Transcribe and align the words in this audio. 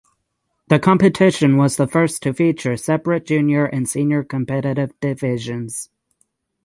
The 0.69 0.79
competition 0.79 1.57
was 1.57 1.75
the 1.77 1.85
first 1.85 2.23
to 2.23 2.33
feature 2.33 2.75
separate 2.75 3.23
junior 3.27 3.65
and 3.65 3.87
senior 3.87 4.23
competitive 4.23 4.99
divisions. 4.99 5.91